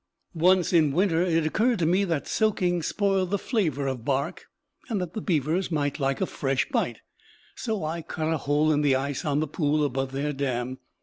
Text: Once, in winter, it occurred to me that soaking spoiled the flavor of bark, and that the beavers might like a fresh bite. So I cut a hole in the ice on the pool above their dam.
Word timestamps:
Once, 0.33 0.73
in 0.73 0.91
winter, 0.91 1.21
it 1.21 1.45
occurred 1.45 1.77
to 1.77 1.85
me 1.85 2.03
that 2.03 2.27
soaking 2.27 2.81
spoiled 2.81 3.29
the 3.29 3.37
flavor 3.37 3.85
of 3.85 4.03
bark, 4.03 4.45
and 4.89 4.99
that 4.99 5.13
the 5.13 5.21
beavers 5.21 5.69
might 5.69 5.99
like 5.99 6.19
a 6.19 6.25
fresh 6.25 6.67
bite. 6.69 7.01
So 7.55 7.83
I 7.85 8.01
cut 8.01 8.33
a 8.33 8.37
hole 8.37 8.71
in 8.71 8.81
the 8.81 8.95
ice 8.95 9.23
on 9.25 9.41
the 9.41 9.47
pool 9.47 9.83
above 9.85 10.11
their 10.11 10.33
dam. 10.33 10.79